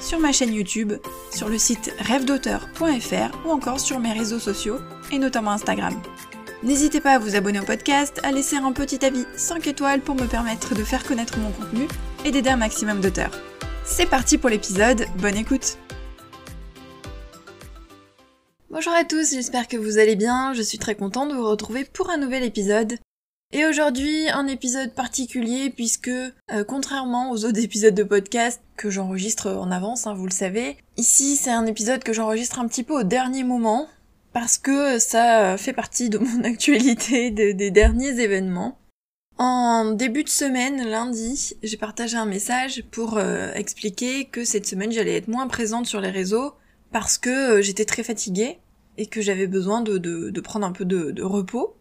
[0.00, 0.92] sur ma chaîne YouTube,
[1.32, 4.78] sur le site rêvedauteur.fr ou encore sur mes réseaux sociaux
[5.12, 5.94] et notamment Instagram.
[6.62, 10.14] N'hésitez pas à vous abonner au podcast, à laisser un petit avis 5 étoiles pour
[10.16, 11.86] me permettre de faire connaître mon contenu
[12.24, 13.30] et d'aider un maximum d'auteurs.
[13.84, 15.78] C'est parti pour l'épisode, bonne écoute
[18.70, 21.84] Bonjour à tous, j'espère que vous allez bien, je suis très contente de vous retrouver
[21.84, 22.98] pour un nouvel épisode.
[23.50, 29.50] Et aujourd'hui, un épisode particulier puisque, euh, contrairement aux autres épisodes de podcast que j'enregistre
[29.50, 33.00] en avance, hein, vous le savez, ici c'est un épisode que j'enregistre un petit peu
[33.00, 33.88] au dernier moment
[34.34, 38.78] parce que ça fait partie de mon actualité des derniers événements.
[39.38, 44.90] En début de semaine, lundi, j'ai partagé un message pour euh, expliquer que cette semaine
[44.90, 46.54] j'allais être moins présente sur les réseaux
[46.90, 48.58] parce que euh, j'étais très fatiguée
[48.96, 51.77] et que j'avais besoin de, de, prendre un peu de repos.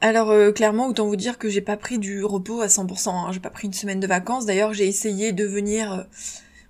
[0.00, 3.32] Alors euh, clairement, autant vous dire que j'ai pas pris du repos à 100%, hein.
[3.32, 4.46] j'ai pas pris une semaine de vacances.
[4.46, 6.02] D'ailleurs, j'ai essayé de venir euh,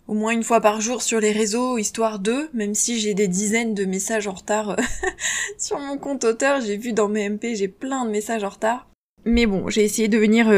[0.07, 3.29] au moins une fois par jour sur les réseaux, histoire de, même si j'ai des
[3.29, 4.77] dizaines de messages en retard euh,
[5.59, 8.89] sur mon compte auteur, j'ai vu dans mes MP, j'ai plein de messages en retard.
[9.27, 10.51] Mais bon, j'ai essayé de venir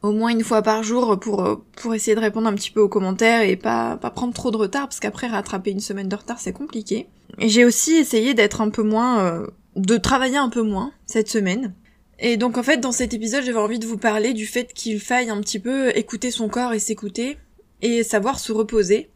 [0.00, 2.88] au moins une fois par jour pour, pour essayer de répondre un petit peu aux
[2.88, 6.38] commentaires et pas, pas prendre trop de retard, parce qu'après rattraper une semaine de retard
[6.38, 7.08] c'est compliqué.
[7.38, 9.44] J'ai aussi essayé d'être un peu moins...
[9.76, 11.74] de travailler un peu moins cette semaine
[12.20, 15.00] et donc en fait dans cet épisode j'avais envie de vous parler du fait qu'il
[15.00, 17.38] faille un petit peu écouter son corps et s'écouter
[17.82, 19.08] et savoir se reposer.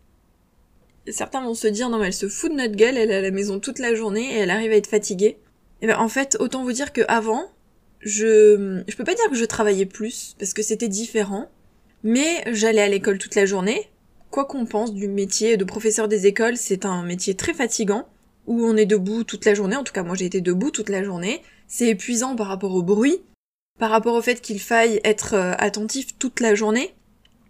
[1.09, 3.21] Certains vont se dire non mais elle se fout de notre gueule, elle est à
[3.21, 5.37] la maison toute la journée et elle arrive à être fatiguée.
[5.83, 7.51] Et ben en fait autant vous dire que avant
[8.01, 11.51] je je peux pas dire que je travaillais plus parce que c'était différent,
[12.03, 13.91] mais j'allais à l'école toute la journée.
[14.31, 18.09] Quoi qu'on pense du métier de professeur des écoles, c'est un métier très fatigant
[18.47, 19.77] où on est debout toute la journée.
[19.77, 22.83] En tout cas moi j'ai été debout toute la journée c'est épuisant par rapport au
[22.83, 23.21] bruit,
[23.79, 26.95] par rapport au fait qu'il faille être euh, attentif toute la journée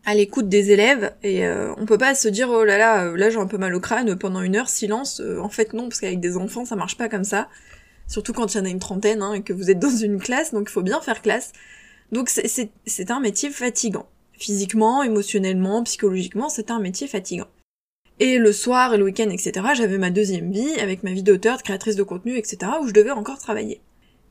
[0.07, 1.13] à l'écoute des élèves.
[1.23, 3.59] Et euh, on peut pas se dire oh là là euh, là j'ai un peu
[3.59, 6.77] mal au crâne pendant une heure silence en fait non parce qu'avec des enfants ça
[6.77, 7.49] marche pas comme ça.
[8.07, 10.19] Surtout quand il y en a une trentaine hein, et que vous êtes dans une
[10.19, 11.53] classe donc il faut bien faire classe.
[12.13, 14.07] Donc c'est un métier fatigant.
[14.33, 17.49] Physiquement émotionnellement psychologiquement c'est un métier fatigant.
[18.21, 21.57] Et le soir et le week-end etc j'avais ma deuxième vie avec ma vie d'auteur
[21.59, 23.81] de créatrice de contenu etc où je devais encore travailler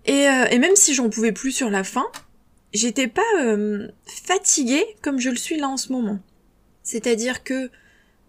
[0.06, 2.06] et, euh, et même si j'en pouvais plus sur la fin,
[2.74, 6.20] j'étais pas euh, fatiguée comme je le suis là en ce moment.
[6.84, 7.70] C'est-à-dire que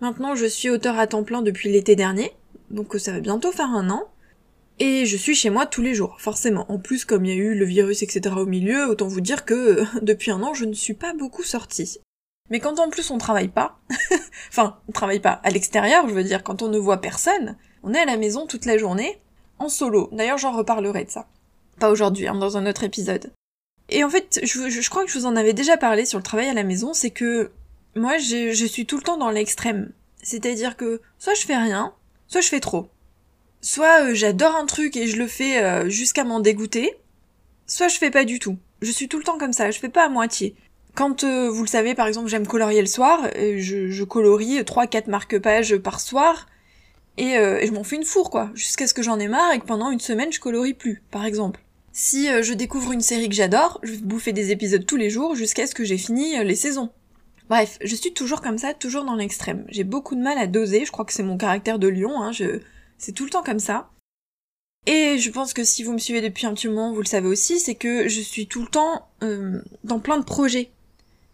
[0.01, 2.33] maintenant je suis auteur à temps plein depuis l'été dernier,
[2.71, 4.09] donc ça va bientôt faire un an,
[4.81, 6.71] et je suis chez moi tous les jours, forcément.
[6.71, 8.35] En plus, comme il y a eu le virus, etc.
[8.37, 12.01] au milieu, autant vous dire que depuis un an, je ne suis pas beaucoup sortie.
[12.51, 13.79] Mais quand en plus on travaille pas,
[14.49, 17.95] enfin, on travaille pas à l'extérieur, je veux dire, quand on ne voit personne, on
[17.95, 19.19] est à la maison toute la journée,
[19.59, 20.09] en solo.
[20.13, 21.29] D'ailleurs, j'en reparlerai de ça.
[21.79, 23.33] Pas aujourd'hui, hein, dans un autre épisode.
[23.89, 26.49] Et en fait, je, crois que je vous en avais déjà parlé sur le travail
[26.49, 27.51] à la maison, c'est que
[27.95, 29.93] moi, je, suis tout le temps dans l'extrême.
[30.23, 31.93] C'est-à-dire que soit je fais rien,
[32.27, 32.89] soit je fais trop.
[33.61, 36.97] Soit euh, j'adore un truc et je le fais euh, jusqu'à m'en dégoûter,
[37.67, 38.57] soit je fais pas du tout.
[38.81, 40.55] Je suis tout le temps comme ça, je fais pas à moitié.
[40.95, 45.77] Quand euh, vous le savez, par exemple, j'aime colorier le soir, je, colorie 3-4 marque-pages
[45.79, 46.47] par soir,
[47.17, 49.61] et, et je m'en fais une four, quoi, jusqu'à ce que j'en ai marre et
[49.61, 51.64] que pendant une semaine je colorie plus, par exemple.
[51.97, 55.11] Si euh, je découvre une série que j'adore, je vais bouffer des épisodes tous les
[55.11, 56.91] jours jusqu'à ce que j'ai fini euh, les saisons.
[57.49, 59.65] Bref, je suis toujours comme ça, toujours dans l'extrême.
[59.69, 62.33] J'ai beaucoup de mal à doser, je crois que c'est mon caractère de lion, hein,
[62.33, 62.59] je...
[62.99, 63.91] c'est tout le temps comme ça.
[64.87, 67.29] Et je pense que si vous me suivez depuis un petit moment, vous le savez
[67.29, 70.73] aussi, c'est que je suis tout le temps euh, dans plein de projets.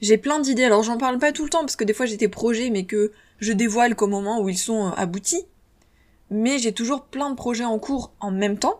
[0.02, 2.18] J'ai plein d'idées, alors j'en parle pas tout le temps parce que des fois j'ai
[2.18, 5.46] des projets mais que je dévoile qu'au moment où ils sont aboutis.
[6.28, 8.79] Mais j'ai toujours plein de projets en cours en même temps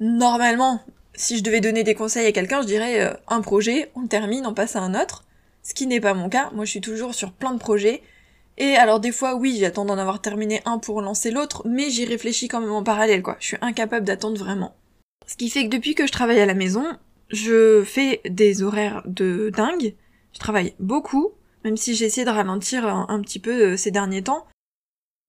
[0.00, 0.80] normalement,
[1.14, 4.46] si je devais donner des conseils à quelqu'un, je dirais euh, un projet, on termine,
[4.46, 5.24] on passe à un autre.
[5.62, 6.50] Ce qui n'est pas mon cas.
[6.54, 8.02] Moi, je suis toujours sur plein de projets.
[8.58, 12.04] Et alors, des fois, oui, j'attends d'en avoir terminé un pour lancer l'autre, mais j'y
[12.04, 13.36] réfléchis quand même en parallèle, quoi.
[13.40, 14.74] Je suis incapable d'attendre vraiment.
[15.26, 16.84] Ce qui fait que depuis que je travaille à la maison,
[17.30, 19.94] je fais des horaires de dingue.
[20.32, 21.32] Je travaille beaucoup,
[21.64, 24.46] même si j'ai de ralentir un, petit peu euh, ces derniers temps.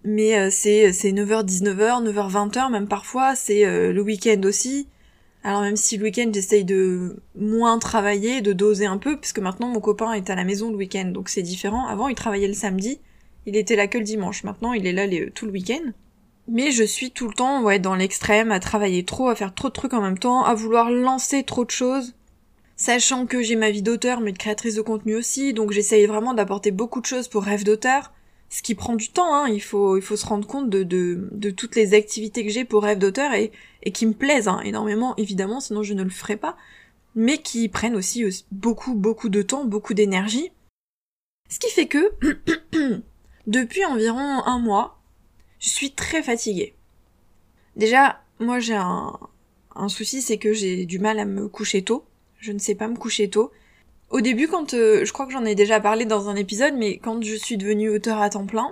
[0.03, 4.87] Mais euh, c'est, c'est 9h, 19h, 9h, 20h, même parfois, c'est euh, le week-end aussi.
[5.43, 9.67] Alors même si le week-end j'essaye de moins travailler, de doser un peu, puisque maintenant
[9.67, 11.85] mon copain est à la maison le week-end, donc c'est différent.
[11.87, 12.99] Avant il travaillait le samedi,
[13.45, 15.91] il était là que le dimanche, maintenant il est là tout le week-end.
[16.49, 19.67] Mais je suis tout le temps, ouais, dans l'extrême, à travailler trop, à faire trop
[19.67, 22.13] de trucs en même temps, à vouloir lancer trop de choses.
[22.75, 26.33] Sachant que j'ai ma vie d'auteur, mais de créatrice de contenu aussi, donc j'essaye vraiment
[26.33, 28.13] d'apporter beaucoup de choses pour rêve d'auteur.
[28.49, 29.49] Ce qui prend du temps, hein.
[29.49, 33.51] il faut, se rendre compte de, toutes les activités que j'ai pour rêve d'auteur et,
[33.91, 36.57] qui me plaisent hein, énormément, évidemment, sinon je ne le ferais pas,
[37.15, 40.51] mais qui prennent aussi beaucoup, beaucoup de temps, beaucoup d'énergie.
[41.49, 42.13] Ce qui fait que,
[43.47, 45.01] depuis environ un mois,
[45.59, 46.73] je suis très fatiguée.
[47.75, 52.05] Déjà, moi j'ai un souci, c'est que j'ai du mal à me coucher tôt.
[52.39, 53.51] Je ne sais pas me coucher tôt.
[54.09, 56.97] Au début, quand euh, je crois que j'en ai déjà parlé dans un épisode, mais
[56.97, 58.71] quand je suis devenue auteur à temps plein,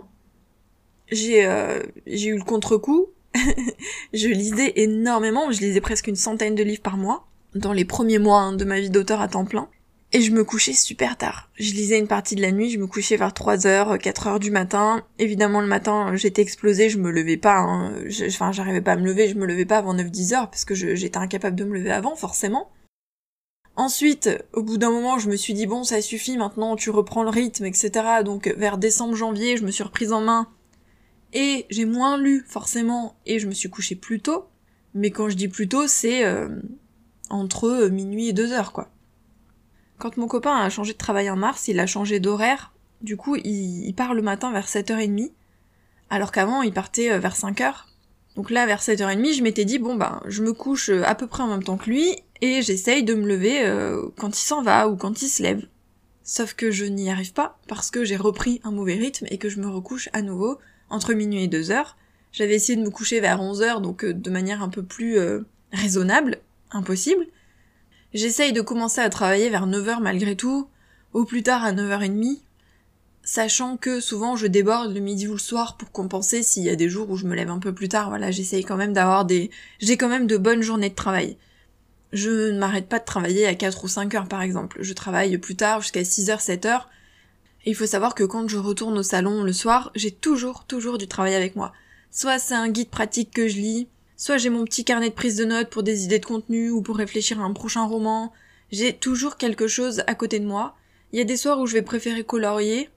[1.12, 3.08] j'ai euh, eu le contre-coup.
[4.14, 8.20] je lisais énormément, je lisais presque une centaine de livres par mois dans les premiers
[8.20, 9.68] mois hein, de ma vie d'auteur à temps plein.
[10.14, 11.50] Et je me couchais super tard.
[11.56, 15.04] Je lisais une partie de la nuit, je me couchais vers 3h, 4h du matin.
[15.20, 17.58] Évidemment, le matin, j'étais explosée, je me levais pas.
[17.58, 17.94] Hein.
[18.28, 20.74] Enfin, j'arrivais pas à me lever, je me levais pas avant 9-10 heures parce que
[20.74, 22.70] j'étais incapable de me lever avant, forcément.
[23.77, 27.24] Ensuite, au bout d'un moment, je me suis dit bon, ça suffit, maintenant tu reprends
[27.24, 27.92] le rythme, etc.
[28.24, 30.48] Donc vers décembre-janvier, je me suis reprise en main.
[31.33, 34.45] Et j'ai moins lu, forcément, et je me suis couchée plus tôt.
[34.94, 36.48] Mais quand je dis plus tôt, c'est euh,
[37.30, 38.89] entre minuit et deux heures, quoi.
[39.98, 42.74] Quand mon copain a changé de travail en mars, il a changé d'horaire.
[43.01, 45.31] Du coup, il, part le matin vers 7h30,
[46.10, 47.74] alors qu'avant, il partait euh, vers 5h.
[48.36, 51.27] Donc là, vers 7h30, je m'étais dit, bon ben, je me couche euh, à peu
[51.27, 54.62] près en même temps que lui, et j'essaye de me lever euh, quand il s'en
[54.62, 55.66] va ou quand il se lève.
[56.24, 59.50] Sauf que je n'y arrive pas, parce que j'ai repris un mauvais rythme et que
[59.50, 60.58] je me recouche à nouveau
[60.90, 61.86] entre minuit et 2h.
[62.32, 65.18] J'avais essayé de me coucher vers 11h, donc de manière un peu plus
[65.72, 66.40] raisonnable,
[66.72, 67.28] impossible.
[68.14, 70.70] J'essaye de commencer à travailler vers 9h malgré tout,
[71.14, 72.40] au plus tard à 9h30,
[73.24, 76.76] sachant que souvent je déborde le midi ou le soir pour compenser s'il y a
[76.76, 79.26] des jours où je me lève un peu plus tard, voilà, j'essaye quand même d'avoir
[79.26, 79.52] des...
[79.80, 81.38] J'ai quand même de bonnes journées de travail.
[82.15, 85.38] Je ne m'arrête pas de travailler à 4 ou 5 heures par exemple, je travaille
[85.38, 86.85] plus tard jusqu'à 6h, 7h,
[87.65, 90.97] et il faut savoir que quand je retourne au salon le soir, j'ai toujours, toujours
[90.97, 91.73] du travail avec moi.
[92.12, 95.35] Soit c'est un guide pratique que je lis, Soit j'ai mon petit carnet de prise
[95.35, 98.31] de notes pour des idées de contenu ou pour réfléchir à un prochain roman.
[98.71, 100.75] J'ai toujours quelque chose à côté de moi.
[101.12, 102.89] Il y a des soirs où je vais préférer colorier,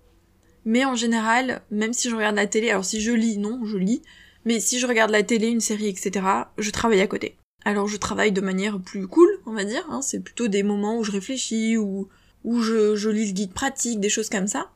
[0.64, 3.76] mais en général, même si je regarde la télé, alors si je lis, non, je
[3.76, 4.02] lis,
[4.44, 6.24] mais si je regarde la télé, une série, etc.,
[6.56, 7.38] je travaille à côté.
[7.64, 10.99] Alors je travaille de manière plus cool, on va dire, hein, c'est plutôt des moments
[10.99, 12.08] où je réfléchis, ou
[12.44, 14.70] où je, lis le guide pratique, des choses comme ça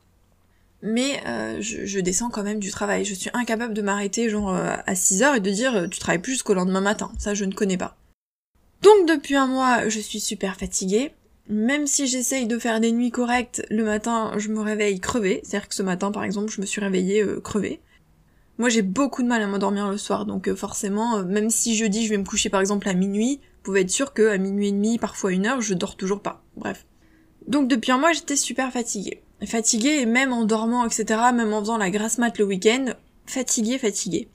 [0.83, 3.05] mais euh, je, descends quand même du travail.
[3.05, 5.97] Je suis incapable de m'arrêter genre euh, à 6 heures et de dire euh, tu
[5.97, 7.09] travailles plus jusqu'au lendemain matin.
[7.17, 7.95] Ça, je ne connais pas.
[8.81, 11.13] Donc depuis un mois, je suis super fatiguée.
[11.47, 15.41] Même si j'essaye de faire des nuits correctes, le matin, je me réveille crevée.
[15.43, 17.79] C'est-à-dire que ce matin, par exemple, je me suis réveillée crevée.
[18.57, 22.05] Moi, j'ai beaucoup de mal à m'endormir le soir, donc forcément, même si je dis
[22.05, 24.67] je vais me coucher par exemple à minuit, vous pouvez être sûr que à minuit
[24.67, 26.43] et demi, parfois une heure, je dors toujours pas.
[26.55, 26.85] Bref.
[27.47, 31.59] Donc depuis un mois, j'étais super fatiguée fatiguée et même en dormant, etc., même en
[31.59, 32.93] faisant la grasse mat le week-end,
[33.25, 34.29] fatiguée, fatiguée.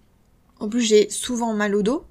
[0.61, 2.05] En plus, j'ai souvent mal au dos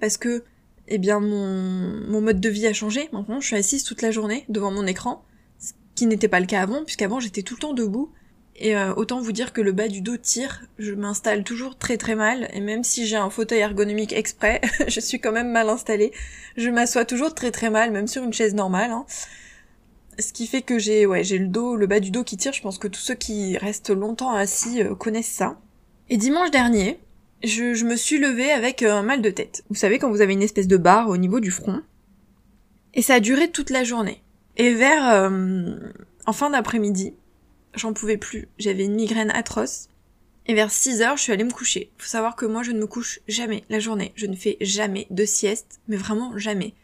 [0.00, 0.44] parce que,
[0.88, 3.08] eh bien, mon, mon mode de vie a changé.
[3.12, 5.24] Maintenant, je suis assise toute la journée devant mon écran,
[5.58, 8.12] ce qui n'était pas le cas avant, puisqu'avant j'étais tout le temps debout.
[8.56, 11.96] Et euh, autant vous dire que le bas du dos tire, je m'installe toujours très
[11.96, 15.68] très mal, et même si j'ai un fauteuil ergonomique exprès, je suis quand même mal
[15.68, 16.12] installée.
[16.56, 18.92] Je m'assois toujours très très mal, même sur une chaise normale.
[18.92, 19.06] Hein.
[20.20, 22.52] Ce qui fait que j'ai ouais, j'ai le dos, le bas du dos qui tire.
[22.52, 25.58] Je pense que tous ceux qui restent longtemps assis euh, connaissent ça.
[26.08, 27.00] Et dimanche dernier,
[27.42, 29.64] je, me suis levée avec euh, un mal de tête.
[29.68, 31.82] Vous savez quand vous avez une espèce de barre au niveau du front.
[32.92, 34.22] Et ça a duré toute la journée.
[34.56, 35.28] Et vers
[36.26, 37.14] en fin d'après-midi,
[37.76, 38.48] j'en pouvais plus.
[38.58, 39.88] J'avais une migraine atroce.
[40.46, 41.90] Et vers 6 heures, je suis allée me coucher.
[41.96, 44.12] Faut savoir que moi, je ne me couche jamais la journée.
[44.14, 46.74] Je ne fais jamais de sieste, mais vraiment jamais.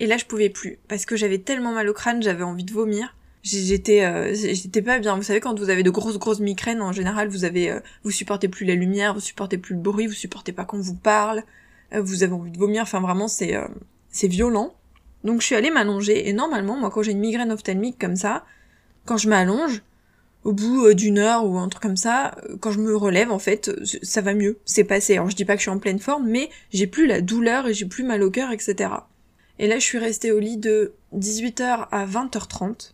[0.00, 2.72] Et là, je pouvais plus parce que j'avais tellement mal au crâne, j'avais envie de
[2.72, 3.16] vomir.
[3.44, 5.16] J'étais, euh, j'étais pas bien.
[5.16, 8.10] Vous savez, quand vous avez de grosses grosses migraines, en général, vous avez, euh, vous
[8.10, 11.44] supportez plus la lumière, vous supportez plus le bruit, vous supportez pas qu'on vous parle,
[11.92, 12.82] euh, vous avez envie de vomir.
[12.82, 13.54] Enfin, vraiment, c'est,
[14.08, 14.74] c'est violent.
[15.24, 16.28] Donc, je suis allée m'allonger.
[16.28, 18.44] Et normalement, moi, quand j'ai une migraine ophtalmique comme ça,
[19.04, 19.82] quand je m'allonge,
[20.44, 23.70] au bout d'une heure ou un truc comme ça, quand je me relève, en fait,
[24.02, 24.58] ça va mieux.
[24.64, 25.14] C'est passé.
[25.14, 27.66] Alors, je dis pas que je suis en pleine forme, mais j'ai plus la douleur
[27.66, 28.90] et j'ai plus mal au cœur, etc.
[29.58, 32.92] Et là, je suis restée au lit de 18h à 20h30.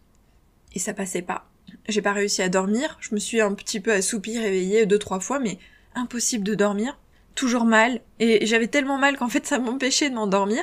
[0.74, 1.46] Et ça passait pas.
[1.88, 2.96] J'ai pas réussi à dormir.
[3.00, 5.58] Je me suis un petit peu assoupie, réveillée deux, trois fois, mais
[5.94, 6.98] impossible de dormir.
[7.34, 8.00] Toujours mal.
[8.20, 10.62] Et j'avais tellement mal qu'en fait, ça m'empêchait de m'endormir.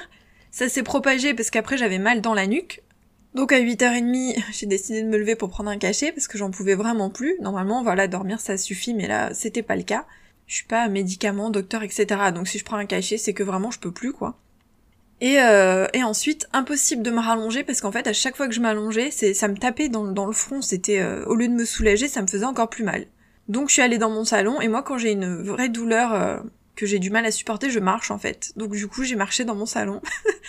[0.52, 2.82] Ça s'est propagé parce qu'après, j'avais mal dans la nuque.
[3.34, 6.52] Donc à 8h30, j'ai décidé de me lever pour prendre un cachet parce que j'en
[6.52, 7.36] pouvais vraiment plus.
[7.42, 10.06] Normalement, voilà, dormir ça suffit, mais là, c'était pas le cas.
[10.48, 12.06] Je suis pas médicament, docteur, etc.
[12.34, 14.38] Donc si je prends un cachet, c'est que vraiment je peux plus, quoi.
[15.20, 18.54] Et, euh, et ensuite, impossible de me rallonger parce qu'en fait, à chaque fois que
[18.54, 20.62] je m'allongeais, ça me tapait dans, dans le front.
[20.62, 23.08] C'était, euh, au lieu de me soulager, ça me faisait encore plus mal.
[23.48, 26.38] Donc je suis allée dans mon salon et moi, quand j'ai une vraie douleur euh,
[26.76, 28.52] que j'ai du mal à supporter, je marche en fait.
[28.58, 30.02] Donc du coup, j'ai marché dans mon salon.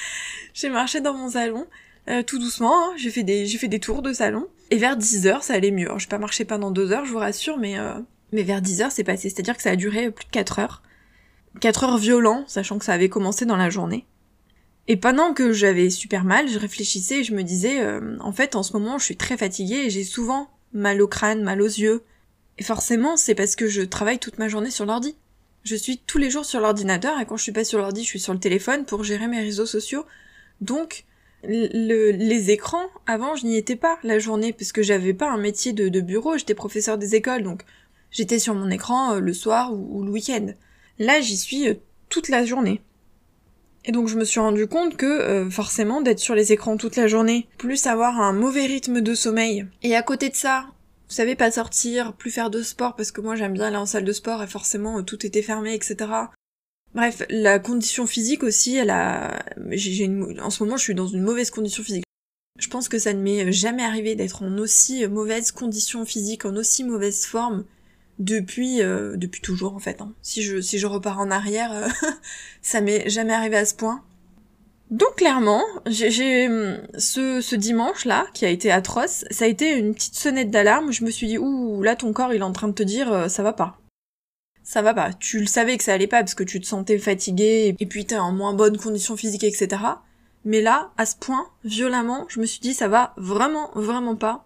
[0.54, 1.66] j'ai marché dans mon salon.
[2.08, 2.94] Euh, tout doucement, hein.
[2.96, 5.90] j'ai fait des tours de salon et vers 10 heures ça allait mieux.
[5.98, 7.94] J'ai pas marché pendant deux heures, je vous rassure, mais euh,
[8.32, 10.82] mais vers 10 heures c'est passé, c'est-à-dire que ça a duré plus de 4 heures.
[11.60, 14.06] 4 heures violents, sachant que ça avait commencé dans la journée.
[14.86, 18.56] Et pendant que j'avais super mal, je réfléchissais et je me disais, euh, en fait,
[18.56, 21.66] en ce moment, je suis très fatiguée et j'ai souvent mal au crâne, mal aux
[21.66, 22.04] yeux.
[22.56, 25.14] Et forcément, c'est parce que je travaille toute ma journée sur l'ordi.
[25.62, 28.08] Je suis tous les jours sur l'ordinateur et quand je suis pas sur l'ordi, je
[28.08, 30.06] suis sur le téléphone pour gérer mes réseaux sociaux.
[30.62, 31.04] Donc,
[31.44, 35.72] les écrans, avant, je n'y étais pas la journée parce que j'avais pas un métier
[35.72, 37.62] de, bureau, j'étais professeur des écoles, donc
[38.10, 40.48] j'étais sur mon écran euh, le soir ou, le week-end.
[40.98, 41.74] Là, j'y suis euh,
[42.08, 42.80] toute la journée.
[43.84, 46.96] Et donc je me suis rendu compte que euh, forcément d'être sur les écrans toute
[46.96, 50.66] la journée, plus avoir un mauvais rythme de sommeil, et à côté de ça,
[51.08, 53.86] vous savez pas sortir, plus faire de sport parce que moi j'aime bien aller en
[53.86, 55.96] salle de sport et forcément tout était fermé, etc.
[56.94, 60.40] Bref, la condition physique aussi, elle a, j'ai une...
[60.40, 62.04] en ce moment je suis dans une mauvaise condition physique.
[62.58, 66.56] Je pense que ça ne m'est jamais arrivé d'être en aussi mauvaise condition physique, en
[66.56, 67.64] aussi mauvaise forme
[68.18, 70.00] depuis euh, depuis toujours en fait.
[70.00, 70.12] Hein.
[70.22, 71.88] Si je si je repars en arrière, euh,
[72.62, 74.02] ça m'est jamais arrivé à ce point.
[74.90, 76.48] Donc clairement, j'ai
[76.96, 80.92] ce, ce dimanche là qui a été atroce, ça a été une petite sonnette d'alarme.
[80.92, 83.12] Je me suis dit ouh là ton corps il est en train de te dire
[83.12, 83.78] euh, ça va pas.
[84.68, 85.14] Ça va pas.
[85.14, 88.04] Tu le savais que ça allait pas parce que tu te sentais fatigué et puis
[88.04, 89.80] t'es en moins bonne condition physique etc.
[90.44, 94.44] Mais là, à ce point, violemment, je me suis dit ça va vraiment vraiment pas.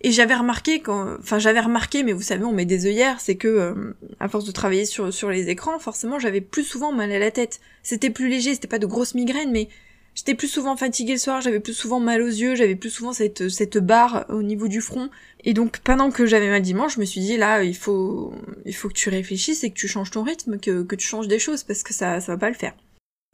[0.00, 3.36] Et j'avais remarqué quand, enfin j'avais remarqué, mais vous savez, on met des œillères, c'est
[3.36, 7.12] que euh, à force de travailler sur sur les écrans, forcément, j'avais plus souvent mal
[7.12, 7.60] à la tête.
[7.84, 9.68] C'était plus léger, c'était pas de grosses migraines, mais
[10.14, 13.12] j'étais plus souvent fatiguée le soir, j'avais plus souvent mal aux yeux, j'avais plus souvent
[13.12, 15.10] cette cette barre au niveau du front.
[15.44, 18.74] Et donc pendant que j'avais mal dimanche, je me suis dit là, il faut il
[18.74, 21.64] faut que tu réfléchisses et que tu changes ton rythme, que tu changes des choses
[21.64, 22.74] parce que ça ça va pas le faire.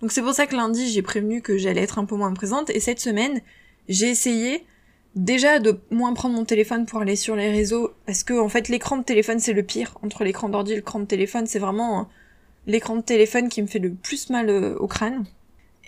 [0.00, 2.70] Donc c'est pour ça que lundi, j'ai prévenu que j'allais être un peu moins présente
[2.70, 3.40] et cette semaine,
[3.88, 4.64] j'ai essayé
[5.14, 8.68] déjà de moins prendre mon téléphone pour aller sur les réseaux, parce que en fait
[8.68, 9.96] l'écran de téléphone c'est le pire.
[10.02, 12.08] Entre l'écran d'ordi et l'écran de téléphone, c'est vraiment
[12.66, 15.24] l'écran de téléphone qui me fait le plus mal euh, au crâne.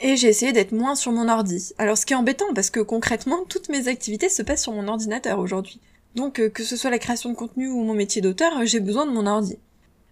[0.01, 1.73] Et j'ai essayé d'être moins sur mon ordi.
[1.79, 4.87] Alors ce qui est embêtant, parce que concrètement, toutes mes activités se passent sur mon
[4.89, 5.81] ordinateur aujourd'hui.
[6.15, 9.07] Donc euh, que ce soit la création de contenu ou mon métier d'auteur, j'ai besoin
[9.07, 9.59] de mon ordi.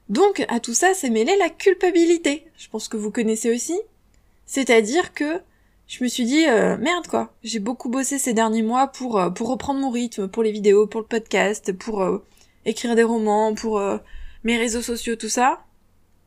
[0.09, 2.47] Donc à tout ça, c'est mêlé la culpabilité.
[2.57, 3.79] Je pense que vous connaissez aussi.
[4.47, 5.41] C'est-à-dire que
[5.87, 7.33] je me suis dit euh, merde quoi.
[7.43, 10.87] J'ai beaucoup bossé ces derniers mois pour euh, pour reprendre mon rythme, pour les vidéos,
[10.87, 12.25] pour le podcast, pour euh,
[12.65, 13.81] écrire des romans, pour
[14.43, 15.61] mes réseaux sociaux, tout ça.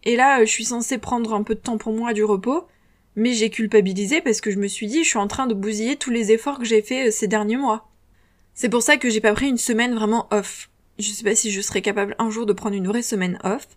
[0.04, 2.66] Et là, je suis censée prendre un peu de temps pour moi, du repos,
[3.20, 5.96] mais j'ai culpabilisé parce que je me suis dit je suis en train de bousiller
[5.96, 7.90] tous les efforts que j'ai fait ces derniers mois.
[8.54, 10.70] C'est pour ça que j'ai pas pris une semaine vraiment off.
[10.98, 13.68] Je sais pas si je serais capable un jour de prendre une vraie semaine off.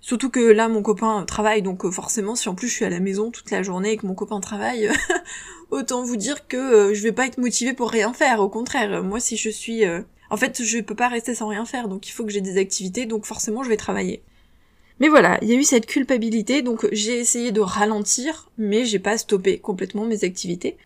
[0.00, 2.90] Surtout que là, mon copain travaille, donc euh, forcément, si en plus je suis à
[2.90, 4.90] la maison toute la journée et que mon copain travaille,
[5.70, 8.40] autant vous dire que euh, je vais pas être motivée pour rien faire.
[8.40, 9.84] Au contraire, moi, si je suis...
[9.84, 12.40] Euh, en fait, je peux pas rester sans rien faire, donc il faut que j'ai
[12.40, 14.22] des activités, donc forcément, je vais travailler.
[15.00, 18.98] Mais voilà, il y a eu cette culpabilité, donc j'ai essayé de ralentir, mais j'ai
[18.98, 20.76] pas stoppé complètement mes activités.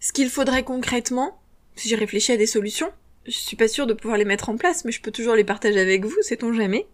[0.00, 1.38] Ce qu'il faudrait concrètement,
[1.74, 2.90] si j'ai réfléchi à des solutions,
[3.26, 5.44] je suis pas sûre de pouvoir les mettre en place, mais je peux toujours les
[5.44, 6.86] partager avec vous, sait-on jamais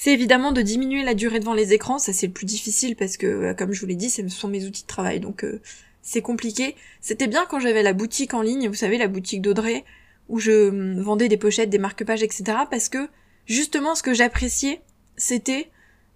[0.00, 3.16] c'est évidemment de diminuer la durée devant les écrans, ça c'est le plus difficile parce
[3.16, 5.60] que, euh, comme je vous l'ai dit, ce sont mes outils de travail, donc euh,
[6.02, 6.76] c'est compliqué.
[7.00, 9.84] C'était bien quand j'avais la boutique en ligne, vous savez, la boutique d'Audrey,
[10.28, 12.44] où je hum, vendais des pochettes, des marque-pages, etc.
[12.70, 13.08] Parce que,
[13.46, 14.80] justement, ce que j'appréciais,
[15.16, 15.68] c'était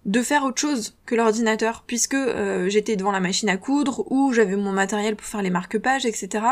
[0.05, 4.33] de faire autre chose que l'ordinateur, puisque euh, j'étais devant la machine à coudre, ou
[4.33, 6.45] j'avais mon matériel pour faire les marque-pages, etc.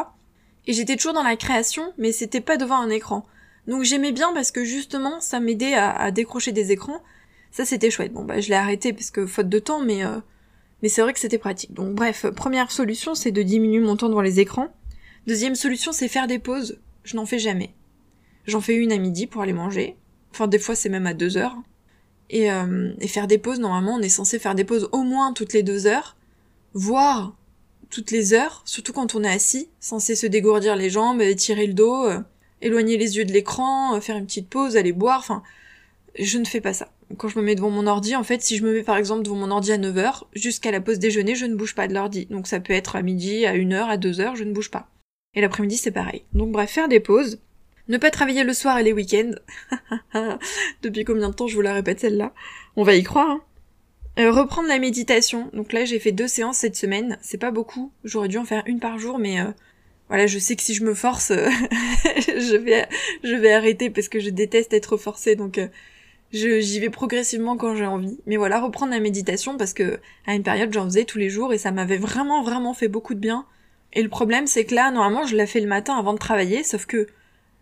[0.67, 3.25] Et j'étais toujours dans la création, mais c'était pas devant un écran.
[3.67, 7.01] Donc j'aimais bien parce que justement ça m'aidait à, décrocher des écrans,
[7.51, 8.13] ça c'était chouette.
[8.13, 10.17] Bon bah je l'ai arrêté parce que faute de temps, mais euh,
[10.81, 11.73] mais c'est vrai que c'était pratique.
[11.73, 14.73] Donc bref, première solution c'est de diminuer mon temps devant les écrans.
[15.27, 16.79] Deuxième solution c'est faire des pauses.
[17.03, 17.73] Je n'en fais jamais.
[18.47, 19.95] J'en fais une à midi pour aller manger.
[20.31, 21.57] Enfin des fois c'est même à deux heures.
[22.31, 25.33] Et, euh, et faire des pauses, normalement on est censé faire des pauses au moins
[25.33, 26.15] toutes les deux heures,
[26.73, 27.35] voire
[27.89, 31.73] toutes les heures, surtout quand on est assis, censé se dégourdir les jambes, étirer le
[31.73, 32.19] dos, euh,
[32.61, 35.43] éloigner les yeux de l'écran, faire une petite pause, aller boire, enfin,
[36.17, 38.57] je ne fais pas ça quand je me mets devant mon ordi, en fait, si
[38.57, 41.45] je me mets par exemple devant mon ordi à 9h, jusqu'à la pause déjeuner, je
[41.45, 42.25] ne bouge pas de l'ordi.
[42.27, 44.87] Donc ça peut être à midi, à 1h, à 2h, je ne bouge pas.
[45.33, 46.23] Et l'après-midi, c'est pareil.
[46.33, 47.39] Donc bref, faire des pauses.
[47.87, 49.31] Ne pas travailler le soir et les week-ends.
[50.81, 52.33] Depuis combien de temps je vous la répète celle-là?
[52.75, 53.41] On va y croire, hein.
[54.19, 55.49] Euh, reprendre la méditation.
[55.53, 57.17] Donc là, j'ai fait deux séances cette semaine.
[57.21, 57.91] C'est pas beaucoup.
[58.03, 59.45] J'aurais dû en faire une par jour, mais euh,
[60.09, 61.47] voilà, je sais que si je me force, euh,
[62.17, 62.87] je vais,
[63.23, 65.35] je vais arrêter parce que je déteste être forcée.
[65.35, 65.59] Donc
[66.33, 68.19] j'y vais progressivement quand j'ai envie.
[68.25, 71.53] Mais voilà, reprendre la méditation parce que à une période, j'en faisais tous les jours
[71.53, 73.45] et ça m'avait vraiment, vraiment fait beaucoup de bien.
[73.93, 76.63] Et le problème, c'est que là, normalement, je la fais le matin avant de travailler,
[76.63, 77.07] sauf que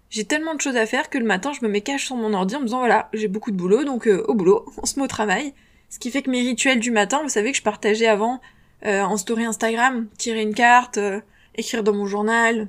[0.10, 2.34] j'ai tellement de choses à faire que le matin, je me mets cache sur mon
[2.34, 5.06] ordi en me disant voilà, j'ai beaucoup de boulot, donc au boulot, on se met
[5.06, 5.54] au travail.
[5.90, 8.40] Ce qui fait que mes rituels du matin, vous savez que je partageais avant
[8.86, 11.20] euh, en story Instagram, tirer une carte, euh,
[11.56, 12.68] écrire dans mon journal,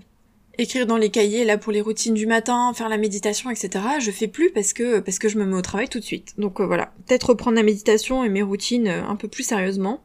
[0.59, 3.85] écrire dans les cahiers là pour les routines du matin, faire la méditation, etc.
[4.01, 6.35] Je fais plus parce que parce que je me mets au travail tout de suite.
[6.39, 10.03] Donc euh, voilà, peut-être reprendre la méditation et mes routines un peu plus sérieusement.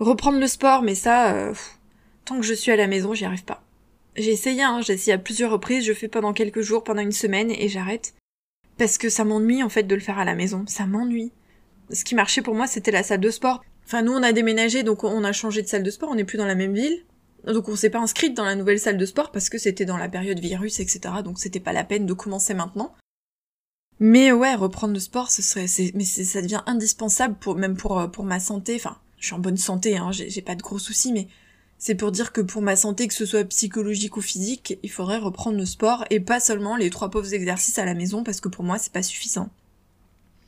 [0.00, 1.52] Reprendre le sport, mais ça,
[2.24, 3.64] tant que je suis à la maison, j'y arrive pas.
[4.16, 7.12] J'ai essayé, hein, j'ai essayé à plusieurs reprises, je fais pendant quelques jours, pendant une
[7.12, 8.14] semaine et j'arrête.
[8.76, 11.32] Parce que ça m'ennuie en fait de le faire à la maison, ça m'ennuie
[11.90, 13.62] ce qui marchait pour moi, c'était la salle de sport.
[13.84, 16.24] Enfin, nous, on a déménagé, donc on a changé de salle de sport, on n'est
[16.24, 17.04] plus dans la même ville.
[17.46, 19.96] Donc on s'est pas inscrite dans la nouvelle salle de sport parce que c'était dans
[19.96, 21.00] la période virus, etc.
[21.24, 22.94] Donc c'était pas la peine de commencer maintenant.
[24.00, 28.24] Mais ouais, reprendre le sport, ce serait, ça devient indispensable pour, même pour, euh, pour
[28.24, 28.74] ma santé.
[28.76, 31.28] Enfin, je suis en bonne santé, hein, j'ai pas de gros soucis, mais
[31.78, 35.18] c'est pour dire que pour ma santé, que ce soit psychologique ou physique, il faudrait
[35.18, 38.48] reprendre le sport et pas seulement les trois pauvres exercices à la maison parce que
[38.48, 39.48] pour moi, c'est pas suffisant.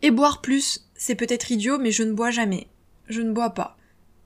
[0.02, 2.66] Et boire plus, c'est peut-être idiot, mais je ne bois jamais.
[3.08, 3.76] Je ne bois pas.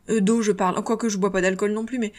[0.08, 0.82] Euh, d'eau, je parle.
[0.82, 2.12] Quoique je bois pas d'alcool non plus, mais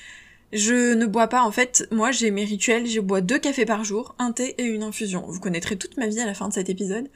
[0.53, 1.43] je ne bois pas.
[1.43, 2.85] En fait, moi, j'ai mes rituels.
[2.85, 5.25] Je bois deux cafés par jour, un thé et une infusion.
[5.27, 7.09] Vous connaîtrez toute ma vie à la fin de cet épisode.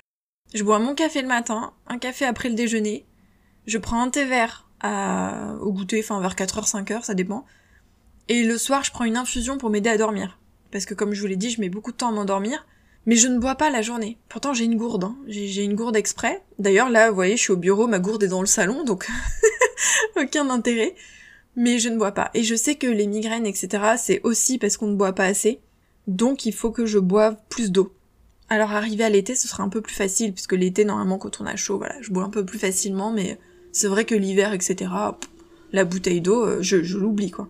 [0.54, 3.06] Je bois mon café le matin, un café après le déjeuner.
[3.68, 5.56] Je prends un thé vert à...
[5.62, 7.46] au goûter, enfin vers 4h, 5h, ça dépend.
[8.30, 10.40] Et le soir, je prends une infusion pour m'aider à dormir.
[10.72, 12.66] Parce que comme je vous l'ai dit, je mets beaucoup de temps à m'endormir.
[13.08, 14.20] Mais je ne bois pas la journée.
[14.30, 15.04] Pourtant, j'ai une gourde.
[15.06, 15.18] Hein.
[15.28, 16.44] J'ai une gourde exprès.
[16.60, 19.10] D'ailleurs, là, vous voyez, je suis au bureau, ma gourde est dans le salon, donc
[20.16, 20.94] aucun intérêt.
[21.56, 22.30] Mais je ne bois pas.
[22.36, 25.60] Et je sais que les migraines, etc., c'est aussi parce qu'on ne boit pas assez.
[26.06, 27.96] Donc, il faut que je boive plus d'eau.
[28.48, 31.46] Alors, arrivé à l'été, ce sera un peu plus facile, puisque l'été, normalement, quand on
[31.48, 33.40] a chaud, voilà, je bois un peu plus facilement, mais
[33.72, 34.92] c'est vrai que l'hiver, etc.,
[35.72, 37.50] la bouteille d'eau, euh, je, je l'oublie, quoi.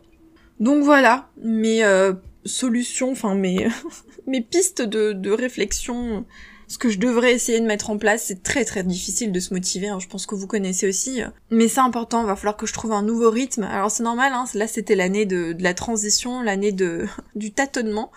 [0.59, 2.13] Donc voilà, mais euh,
[2.45, 3.67] solutions, enfin mes,
[4.27, 6.25] mes pistes de, de réflexion,
[6.67, 9.53] ce que je devrais essayer de mettre en place, c'est très très difficile de se
[9.53, 11.21] motiver, hein, je pense que vous connaissez aussi.
[11.49, 13.63] Mais c'est important, va falloir que je trouve un nouveau rythme.
[13.63, 18.11] Alors c'est normal, hein, là c'était l'année de, de la transition, l'année de du tâtonnement.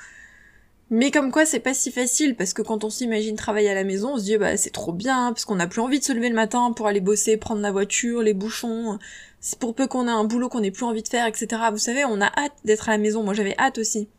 [0.93, 3.83] Mais comme quoi c'est pas si facile parce que quand on s'imagine travailler à la
[3.83, 6.13] maison, on se dit bah c'est trop bien parce qu'on n'a plus envie de se
[6.13, 8.99] lever le matin pour aller bosser, prendre la voiture, les bouchons.
[9.41, 11.63] C'est pour peu qu'on ait un boulot qu'on n'ait plus envie de faire, etc.
[11.71, 13.23] Vous savez, on a hâte d'être à la maison.
[13.23, 14.11] Moi j'avais hâte aussi.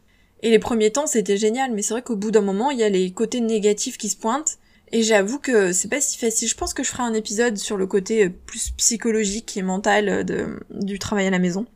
[0.42, 2.84] Et les premiers temps c'était génial, mais c'est vrai qu'au bout d'un moment il y
[2.84, 4.58] a les côtés négatifs qui se pointent.
[4.92, 6.48] Et j'avoue que c'est pas si facile.
[6.48, 10.60] Je pense que je ferai un épisode sur le côté plus psychologique et mental de,
[10.72, 11.68] du travail à la maison.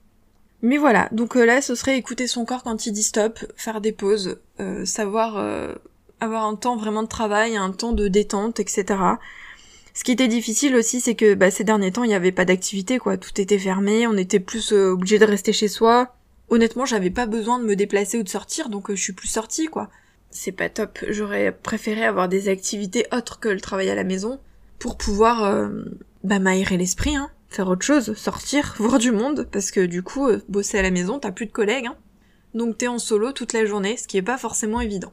[0.62, 3.80] Mais voilà, donc euh, là ce serait écouter son corps quand il dit stop, faire
[3.80, 5.76] des pauses, euh, savoir euh,
[6.20, 8.86] avoir un temps vraiment de travail, un temps de détente, etc.
[9.94, 12.46] Ce qui était difficile aussi, c'est que bah, ces derniers temps, il n'y avait pas
[12.46, 13.18] d'activité, quoi.
[13.18, 16.16] Tout était fermé, on était plus obligé de rester chez soi.
[16.50, 19.68] Honnêtement, j'avais pas besoin de me déplacer ou de sortir, donc je suis plus sortie,
[19.68, 19.90] quoi.
[20.30, 21.00] C'est pas top.
[21.10, 24.40] J'aurais préféré avoir des activités autres que le travail à la maison
[24.78, 25.70] pour pouvoir
[26.24, 30.28] bah, m'aérer l'esprit, hein faire autre chose, sortir, voir du monde, parce que du coup,
[30.28, 31.98] euh, bosser à la maison, t'as plus de collègues, hein.
[32.54, 35.12] Donc t'es en solo toute la journée, ce qui est pas forcément évident.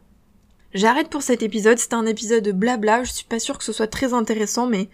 [0.73, 3.87] J'arrête pour cet épisode, c'était un épisode blabla, je suis pas sûre que ce soit
[3.87, 4.89] très intéressant, mais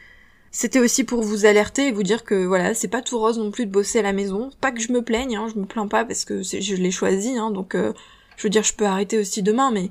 [0.51, 3.51] c'était aussi pour vous alerter et vous dire que voilà, c'est pas tout rose non
[3.51, 4.51] plus de bosser à la maison.
[4.61, 7.37] Pas que je me plaigne, hein, je me plains pas parce que je l'ai choisi,
[7.39, 7.93] hein, donc euh,
[8.37, 9.91] je veux dire, je peux arrêter aussi demain, mais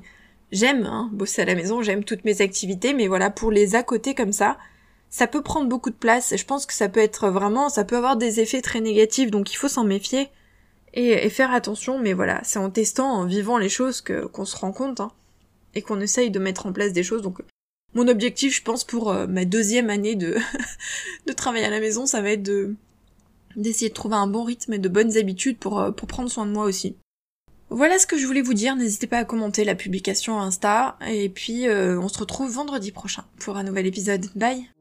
[0.52, 3.82] j'aime hein, bosser à la maison, j'aime toutes mes activités, mais voilà, pour les à
[3.82, 4.58] côté comme ça,
[5.10, 7.84] ça peut prendre beaucoup de place et je pense que ça peut être vraiment, ça
[7.84, 10.28] peut avoir des effets très négatifs, donc il faut s'en méfier
[10.94, 14.56] et, faire attention, mais voilà, c'est en testant, en vivant les choses que qu'on se
[14.56, 15.12] rend compte hein,
[15.74, 17.22] et qu'on essaye de mettre en place des choses.
[17.22, 17.42] Donc
[17.94, 20.36] mon objectif, je pense, pour euh, ma deuxième année de
[21.26, 22.74] de travail à la maison, ça va être de
[23.56, 26.46] d'essayer de trouver un bon rythme et de bonnes habitudes pour euh, pour prendre soin
[26.46, 26.96] de moi aussi.
[27.68, 31.28] Voilà ce que je voulais vous dire, n'hésitez pas à commenter la publication Insta, et
[31.28, 34.26] puis euh, on se retrouve vendredi prochain pour un nouvel épisode.
[34.34, 34.79] Bye